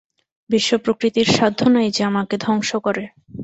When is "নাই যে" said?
1.69-2.01